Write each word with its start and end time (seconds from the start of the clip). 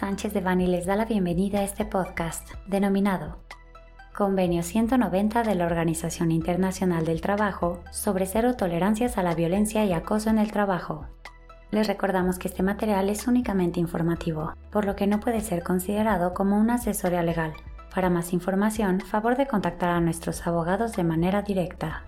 Sánchez 0.00 0.32
de 0.32 0.40
Bani 0.40 0.66
les 0.66 0.86
da 0.86 0.96
la 0.96 1.04
bienvenida 1.04 1.58
a 1.58 1.62
este 1.62 1.84
podcast 1.84 2.48
denominado 2.66 3.36
Convenio 4.16 4.62
190 4.62 5.42
de 5.42 5.54
la 5.54 5.66
Organización 5.66 6.32
Internacional 6.32 7.04
del 7.04 7.20
Trabajo 7.20 7.82
sobre 7.92 8.24
cero 8.24 8.56
tolerancias 8.56 9.18
a 9.18 9.22
la 9.22 9.34
violencia 9.34 9.84
y 9.84 9.92
acoso 9.92 10.30
en 10.30 10.38
el 10.38 10.52
trabajo. 10.52 11.04
Les 11.70 11.86
recordamos 11.86 12.38
que 12.38 12.48
este 12.48 12.62
material 12.62 13.10
es 13.10 13.26
únicamente 13.26 13.78
informativo, 13.78 14.54
por 14.70 14.86
lo 14.86 14.96
que 14.96 15.06
no 15.06 15.20
puede 15.20 15.42
ser 15.42 15.62
considerado 15.62 16.32
como 16.32 16.56
una 16.56 16.76
asesoría 16.76 17.22
legal. 17.22 17.52
Para 17.94 18.08
más 18.08 18.32
información, 18.32 19.02
favor 19.02 19.36
de 19.36 19.48
contactar 19.48 19.90
a 19.90 20.00
nuestros 20.00 20.46
abogados 20.46 20.94
de 20.94 21.04
manera 21.04 21.42
directa. 21.42 22.04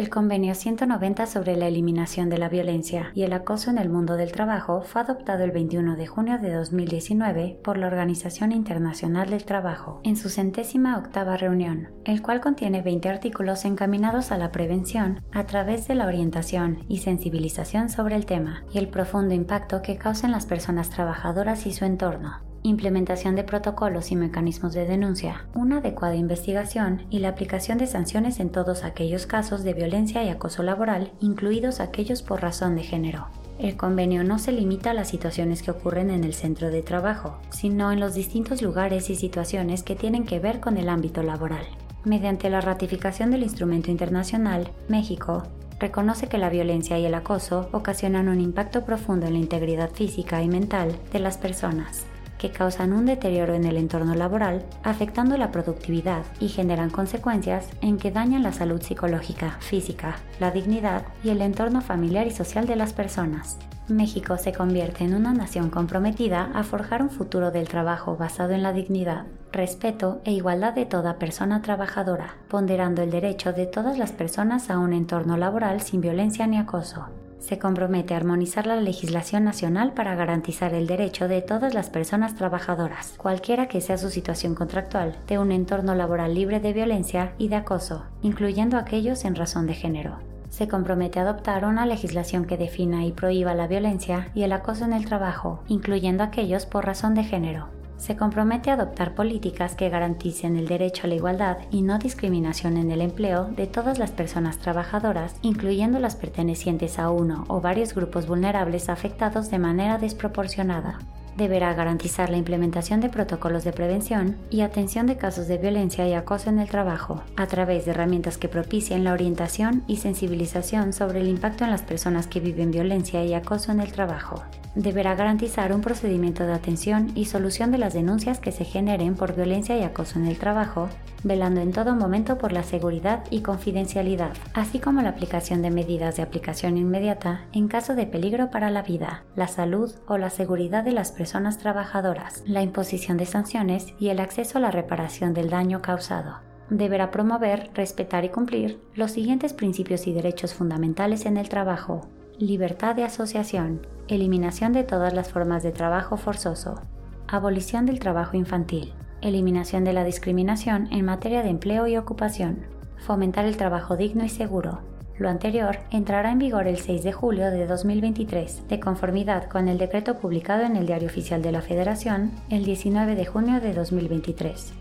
El 0.00 0.08
Convenio 0.08 0.54
190 0.54 1.26
sobre 1.26 1.56
la 1.56 1.68
eliminación 1.68 2.30
de 2.30 2.38
la 2.38 2.48
violencia 2.48 3.12
y 3.14 3.24
el 3.24 3.34
acoso 3.34 3.68
en 3.68 3.76
el 3.76 3.90
mundo 3.90 4.16
del 4.16 4.32
trabajo 4.32 4.80
fue 4.80 5.02
adoptado 5.02 5.44
el 5.44 5.50
21 5.50 5.94
de 5.94 6.06
junio 6.06 6.38
de 6.38 6.54
2019 6.54 7.58
por 7.62 7.76
la 7.76 7.88
Organización 7.88 8.50
Internacional 8.52 9.28
del 9.28 9.44
Trabajo 9.44 10.00
en 10.02 10.16
su 10.16 10.30
centésima 10.30 10.96
octava 10.96 11.36
reunión, 11.36 11.90
el 12.06 12.22
cual 12.22 12.40
contiene 12.40 12.80
20 12.80 13.10
artículos 13.10 13.66
encaminados 13.66 14.32
a 14.32 14.38
la 14.38 14.52
prevención 14.52 15.20
a 15.32 15.44
través 15.44 15.86
de 15.86 15.96
la 15.96 16.06
orientación 16.06 16.78
y 16.88 17.00
sensibilización 17.00 17.90
sobre 17.90 18.16
el 18.16 18.24
tema 18.24 18.64
y 18.72 18.78
el 18.78 18.88
profundo 18.88 19.34
impacto 19.34 19.82
que 19.82 19.98
causan 19.98 20.32
las 20.32 20.46
personas 20.46 20.88
trabajadoras 20.88 21.66
y 21.66 21.74
su 21.74 21.84
entorno 21.84 22.49
implementación 22.62 23.36
de 23.36 23.44
protocolos 23.44 24.10
y 24.12 24.16
mecanismos 24.16 24.72
de 24.72 24.86
denuncia, 24.86 25.46
una 25.54 25.78
adecuada 25.78 26.14
investigación 26.14 27.06
y 27.10 27.20
la 27.20 27.30
aplicación 27.30 27.78
de 27.78 27.86
sanciones 27.86 28.40
en 28.40 28.50
todos 28.50 28.84
aquellos 28.84 29.26
casos 29.26 29.64
de 29.64 29.74
violencia 29.74 30.22
y 30.24 30.28
acoso 30.28 30.62
laboral, 30.62 31.12
incluidos 31.20 31.80
aquellos 31.80 32.22
por 32.22 32.42
razón 32.42 32.76
de 32.76 32.82
género. 32.82 33.26
El 33.58 33.76
convenio 33.76 34.24
no 34.24 34.38
se 34.38 34.52
limita 34.52 34.90
a 34.90 34.94
las 34.94 35.08
situaciones 35.08 35.62
que 35.62 35.70
ocurren 35.70 36.10
en 36.10 36.24
el 36.24 36.34
centro 36.34 36.70
de 36.70 36.82
trabajo, 36.82 37.38
sino 37.50 37.92
en 37.92 38.00
los 38.00 38.14
distintos 38.14 38.62
lugares 38.62 39.10
y 39.10 39.16
situaciones 39.16 39.82
que 39.82 39.96
tienen 39.96 40.24
que 40.24 40.38
ver 40.38 40.60
con 40.60 40.76
el 40.76 40.88
ámbito 40.88 41.22
laboral. 41.22 41.66
Mediante 42.04 42.48
la 42.48 42.62
ratificación 42.62 43.30
del 43.30 43.42
instrumento 43.42 43.90
internacional, 43.90 44.70
México 44.88 45.42
reconoce 45.78 46.28
que 46.28 46.38
la 46.38 46.48
violencia 46.48 46.98
y 46.98 47.04
el 47.04 47.14
acoso 47.14 47.68
ocasionan 47.72 48.28
un 48.28 48.40
impacto 48.40 48.84
profundo 48.84 49.26
en 49.26 49.34
la 49.34 49.38
integridad 49.38 49.90
física 49.90 50.42
y 50.42 50.48
mental 50.48 50.96
de 51.12 51.18
las 51.18 51.36
personas 51.36 52.06
que 52.40 52.50
causan 52.50 52.94
un 52.94 53.04
deterioro 53.04 53.52
en 53.52 53.64
el 53.64 53.76
entorno 53.76 54.14
laboral, 54.14 54.64
afectando 54.82 55.36
la 55.36 55.52
productividad 55.52 56.22
y 56.40 56.48
generan 56.48 56.88
consecuencias 56.88 57.68
en 57.82 57.98
que 57.98 58.10
dañan 58.10 58.42
la 58.42 58.54
salud 58.54 58.80
psicológica, 58.80 59.58
física, 59.60 60.16
la 60.40 60.50
dignidad 60.50 61.02
y 61.22 61.28
el 61.28 61.42
entorno 61.42 61.82
familiar 61.82 62.26
y 62.26 62.30
social 62.30 62.66
de 62.66 62.76
las 62.76 62.94
personas. 62.94 63.58
México 63.88 64.38
se 64.38 64.52
convierte 64.52 65.04
en 65.04 65.14
una 65.14 65.34
nación 65.34 65.68
comprometida 65.68 66.50
a 66.54 66.62
forjar 66.62 67.02
un 67.02 67.10
futuro 67.10 67.50
del 67.50 67.68
trabajo 67.68 68.16
basado 68.16 68.52
en 68.52 68.62
la 68.62 68.72
dignidad, 68.72 69.26
respeto 69.52 70.22
e 70.24 70.32
igualdad 70.32 70.72
de 70.72 70.86
toda 70.86 71.18
persona 71.18 71.60
trabajadora, 71.60 72.36
ponderando 72.48 73.02
el 73.02 73.10
derecho 73.10 73.52
de 73.52 73.66
todas 73.66 73.98
las 73.98 74.12
personas 74.12 74.70
a 74.70 74.78
un 74.78 74.94
entorno 74.94 75.36
laboral 75.36 75.82
sin 75.82 76.00
violencia 76.00 76.46
ni 76.46 76.56
acoso 76.56 77.08
se 77.40 77.58
compromete 77.58 78.14
a 78.14 78.18
armonizar 78.18 78.66
la 78.66 78.76
legislación 78.76 79.44
nacional 79.44 79.92
para 79.92 80.14
garantizar 80.14 80.74
el 80.74 80.86
derecho 80.86 81.26
de 81.26 81.42
todas 81.42 81.74
las 81.74 81.90
personas 81.90 82.36
trabajadoras, 82.36 83.14
cualquiera 83.16 83.66
que 83.66 83.80
sea 83.80 83.98
su 83.98 84.10
situación 84.10 84.54
contractual, 84.54 85.16
de 85.26 85.38
un 85.38 85.50
entorno 85.50 85.94
laboral 85.94 86.34
libre 86.34 86.60
de 86.60 86.72
violencia 86.72 87.32
y 87.38 87.48
de 87.48 87.56
acoso, 87.56 88.04
incluyendo 88.22 88.76
aquellos 88.76 89.24
en 89.24 89.34
razón 89.34 89.66
de 89.66 89.74
género. 89.74 90.18
Se 90.50 90.68
compromete 90.68 91.18
a 91.18 91.22
adoptar 91.22 91.64
una 91.64 91.86
legislación 91.86 92.44
que 92.44 92.56
defina 92.56 93.04
y 93.04 93.12
prohíba 93.12 93.54
la 93.54 93.66
violencia 93.66 94.28
y 94.34 94.42
el 94.42 94.52
acoso 94.52 94.84
en 94.84 94.92
el 94.92 95.06
trabajo, 95.06 95.62
incluyendo 95.68 96.22
aquellos 96.22 96.66
por 96.66 96.84
razón 96.84 97.14
de 97.14 97.24
género 97.24 97.79
se 98.00 98.16
compromete 98.16 98.70
a 98.70 98.74
adoptar 98.74 99.14
políticas 99.14 99.76
que 99.76 99.90
garanticen 99.90 100.56
el 100.56 100.66
derecho 100.66 101.02
a 101.04 101.08
la 101.08 101.14
igualdad 101.14 101.58
y 101.70 101.82
no 101.82 101.98
discriminación 101.98 102.76
en 102.76 102.90
el 102.90 103.02
empleo 103.02 103.44
de 103.44 103.66
todas 103.66 103.98
las 103.98 104.10
personas 104.10 104.58
trabajadoras, 104.58 105.36
incluyendo 105.42 105.98
las 105.98 106.16
pertenecientes 106.16 106.98
a 106.98 107.10
uno 107.10 107.44
o 107.48 107.60
varios 107.60 107.94
grupos 107.94 108.26
vulnerables 108.26 108.88
afectados 108.88 109.50
de 109.50 109.58
manera 109.58 109.98
desproporcionada 109.98 110.98
deberá 111.40 111.72
garantizar 111.72 112.28
la 112.28 112.36
implementación 112.36 113.00
de 113.00 113.08
protocolos 113.08 113.64
de 113.64 113.72
prevención 113.72 114.36
y 114.50 114.60
atención 114.60 115.06
de 115.06 115.16
casos 115.16 115.48
de 115.48 115.56
violencia 115.56 116.06
y 116.06 116.12
acoso 116.12 116.50
en 116.50 116.58
el 116.58 116.68
trabajo, 116.68 117.22
a 117.36 117.46
través 117.46 117.86
de 117.86 117.92
herramientas 117.92 118.36
que 118.36 118.50
propicien 118.50 119.04
la 119.04 119.14
orientación 119.14 119.82
y 119.86 119.96
sensibilización 119.96 120.92
sobre 120.92 121.20
el 121.20 121.28
impacto 121.28 121.64
en 121.64 121.70
las 121.70 121.80
personas 121.80 122.26
que 122.26 122.40
viven 122.40 122.70
violencia 122.70 123.24
y 123.24 123.32
acoso 123.32 123.72
en 123.72 123.80
el 123.80 123.90
trabajo. 123.90 124.42
Deberá 124.74 125.14
garantizar 125.14 125.72
un 125.72 125.80
procedimiento 125.80 126.44
de 126.44 126.52
atención 126.52 127.10
y 127.14 127.24
solución 127.24 127.72
de 127.72 127.78
las 127.78 127.94
denuncias 127.94 128.38
que 128.38 128.52
se 128.52 128.64
generen 128.64 129.14
por 129.14 129.34
violencia 129.34 129.76
y 129.78 129.82
acoso 129.82 130.18
en 130.18 130.26
el 130.26 130.38
trabajo, 130.38 130.90
velando 131.22 131.60
en 131.60 131.72
todo 131.72 131.94
momento 131.94 132.38
por 132.38 132.52
la 132.52 132.62
seguridad 132.62 133.24
y 133.30 133.40
confidencialidad, 133.40 134.32
así 134.54 134.78
como 134.78 135.02
la 135.02 135.10
aplicación 135.10 135.62
de 135.62 135.70
medidas 135.70 136.16
de 136.16 136.22
aplicación 136.22 136.76
inmediata 136.76 137.42
en 137.52 137.68
caso 137.68 137.94
de 137.94 138.06
peligro 138.06 138.50
para 138.50 138.70
la 138.70 138.82
vida, 138.82 139.24
la 139.36 139.48
salud 139.48 139.92
o 140.06 140.18
la 140.18 140.30
seguridad 140.30 140.84
de 140.84 140.92
las 140.92 141.12
personas 141.12 141.58
trabajadoras, 141.58 142.42
la 142.46 142.62
imposición 142.62 143.16
de 143.16 143.26
sanciones 143.26 143.94
y 143.98 144.08
el 144.08 144.20
acceso 144.20 144.58
a 144.58 144.60
la 144.60 144.70
reparación 144.70 145.34
del 145.34 145.50
daño 145.50 145.82
causado. 145.82 146.38
Deberá 146.70 147.10
promover, 147.10 147.70
respetar 147.74 148.24
y 148.24 148.28
cumplir 148.28 148.80
los 148.94 149.10
siguientes 149.10 149.52
principios 149.52 150.06
y 150.06 150.12
derechos 150.12 150.54
fundamentales 150.54 151.26
en 151.26 151.36
el 151.36 151.48
trabajo. 151.48 152.06
Libertad 152.38 152.94
de 152.94 153.04
asociación, 153.04 153.86
eliminación 154.08 154.72
de 154.72 154.84
todas 154.84 155.12
las 155.12 155.30
formas 155.30 155.62
de 155.62 155.72
trabajo 155.72 156.16
forzoso, 156.16 156.80
abolición 157.26 157.86
del 157.86 157.98
trabajo 157.98 158.36
infantil, 158.36 158.94
eliminación 159.22 159.84
de 159.84 159.92
la 159.92 160.04
discriminación 160.04 160.88
en 160.90 161.04
materia 161.04 161.42
de 161.42 161.50
empleo 161.50 161.86
y 161.86 161.96
ocupación, 161.96 162.64
fomentar 162.98 163.44
el 163.44 163.56
trabajo 163.56 163.96
digno 163.96 164.24
y 164.24 164.28
seguro. 164.28 164.80
Lo 165.18 165.28
anterior 165.28 165.80
entrará 165.90 166.32
en 166.32 166.38
vigor 166.38 166.66
el 166.66 166.78
6 166.78 167.02
de 167.02 167.12
julio 167.12 167.50
de 167.50 167.66
2023, 167.66 168.68
de 168.68 168.80
conformidad 168.80 169.48
con 169.48 169.68
el 169.68 169.76
decreto 169.76 170.18
publicado 170.18 170.62
en 170.62 170.76
el 170.76 170.86
Diario 170.86 171.08
Oficial 171.08 171.42
de 171.42 171.52
la 171.52 171.60
Federación 171.60 172.30
el 172.48 172.64
19 172.64 173.14
de 173.14 173.26
junio 173.26 173.60
de 173.60 173.74
2023. 173.74 174.72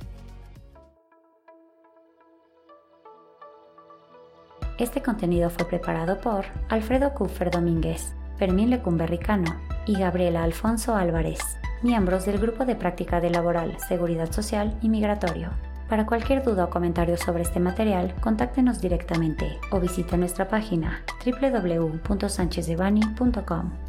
Este 4.78 5.02
contenido 5.02 5.50
fue 5.50 5.68
preparado 5.68 6.22
por 6.22 6.46
Alfredo 6.70 7.14
Kupfer 7.14 7.52
Domínguez, 7.52 8.14
Fermín 8.38 8.70
Lecumberricano 8.70 9.60
y 9.86 10.00
Gabriela 10.00 10.44
Alfonso 10.44 10.96
Álvarez 10.96 11.42
miembros 11.82 12.26
del 12.26 12.40
Grupo 12.40 12.66
de 12.66 12.76
Práctica 12.76 13.22
de 13.22 13.30
Laboral, 13.30 13.78
Seguridad 13.88 14.32
Social 14.32 14.78
y 14.82 14.90
Migratorio. 14.90 15.52
Para 15.90 16.06
cualquier 16.06 16.44
duda 16.44 16.66
o 16.66 16.70
comentario 16.70 17.18
sobre 17.18 17.42
este 17.42 17.60
material, 17.60 18.14
contáctenos 18.22 18.80
directamente 18.80 19.58
o 19.72 19.80
visite 19.80 20.18
nuestra 20.18 20.48
página 20.48 21.04
www.sanchezdevani.com. 21.26 23.89